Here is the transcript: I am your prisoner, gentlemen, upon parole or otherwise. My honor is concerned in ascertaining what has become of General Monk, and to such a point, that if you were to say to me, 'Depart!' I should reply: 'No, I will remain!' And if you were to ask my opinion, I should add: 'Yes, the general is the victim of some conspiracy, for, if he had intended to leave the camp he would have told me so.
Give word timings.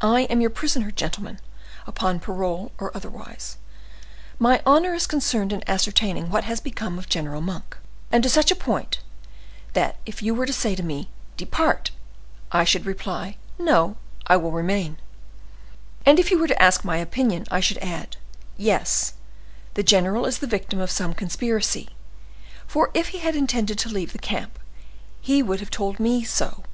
I 0.00 0.22
am 0.22 0.40
your 0.40 0.50
prisoner, 0.50 0.90
gentlemen, 0.90 1.38
upon 1.86 2.18
parole 2.18 2.72
or 2.78 2.90
otherwise. 2.96 3.58
My 4.40 4.60
honor 4.66 4.92
is 4.92 5.06
concerned 5.06 5.52
in 5.52 5.62
ascertaining 5.70 6.30
what 6.30 6.42
has 6.42 6.58
become 6.60 6.98
of 6.98 7.08
General 7.08 7.40
Monk, 7.40 7.78
and 8.10 8.24
to 8.24 8.28
such 8.28 8.50
a 8.50 8.56
point, 8.56 8.98
that 9.74 9.98
if 10.04 10.20
you 10.20 10.34
were 10.34 10.46
to 10.46 10.52
say 10.52 10.74
to 10.74 10.82
me, 10.82 11.10
'Depart!' 11.36 11.92
I 12.50 12.64
should 12.64 12.86
reply: 12.86 13.36
'No, 13.56 13.96
I 14.26 14.36
will 14.36 14.50
remain!' 14.50 14.96
And 16.04 16.18
if 16.18 16.32
you 16.32 16.40
were 16.40 16.48
to 16.48 16.60
ask 16.60 16.84
my 16.84 16.96
opinion, 16.96 17.46
I 17.48 17.60
should 17.60 17.78
add: 17.78 18.16
'Yes, 18.56 19.12
the 19.74 19.84
general 19.84 20.26
is 20.26 20.38
the 20.40 20.48
victim 20.48 20.80
of 20.80 20.90
some 20.90 21.14
conspiracy, 21.14 21.88
for, 22.66 22.90
if 22.94 23.10
he 23.10 23.18
had 23.18 23.36
intended 23.36 23.78
to 23.78 23.88
leave 23.88 24.10
the 24.12 24.18
camp 24.18 24.58
he 25.20 25.40
would 25.40 25.60
have 25.60 25.70
told 25.70 26.00
me 26.00 26.24
so. 26.24 26.64